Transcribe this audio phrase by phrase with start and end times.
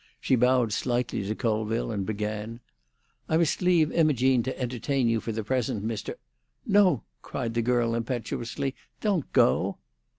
[0.19, 2.59] She bowed slightly to Colville, and began,
[3.29, 6.15] "I must leave Imogene to entertain you for the present, Mr.—"
[6.65, 9.77] "No!" cried the girl impetuously; "don't go."